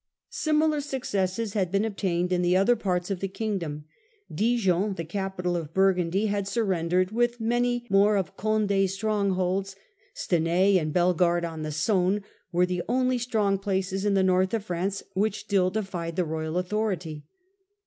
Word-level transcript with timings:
Similar 0.31 0.81
successes 0.81 1.53
had 1.53 1.71
been 1.71 1.85
obtained 1.85 2.33
in 2.33 2.41
the 2.41 2.57
other 2.57 2.75
parts 2.75 3.11
of 3.11 3.19
the 3.19 3.27
kingdom. 3.27 3.85
Dijon, 4.33 4.95
the 4.95 5.05
capital 5.05 5.55
of 5.55 5.75
Burgundy, 5.75 6.25
had 6.25 6.47
sur 6.47 6.63
rendered, 6.63 7.11
with 7.11 7.39
many 7.39 7.85
more 7.87 8.17
of 8.17 8.35
Condd's 8.35 8.95
strongholds. 8.95 9.75
Stenai, 10.15 10.81
and 10.81 10.91
Bellegarde 10.91 11.45
on 11.45 11.61
the 11.61 11.69
Saone, 11.71 12.23
were 12.51 12.65
the 12.65 12.81
only 12.89 13.19
strong 13.19 13.59
places 13.59 14.03
in 14.03 14.15
the 14.15 14.23
north 14.23 14.55
of 14.55 14.63
F 14.63 14.69
ranee 14.71 15.03
which 15.13 15.41
still 15.41 15.69
defied 15.69 16.15
the 16.15 16.25
royal 16.25 16.57
authority. 16.57 17.23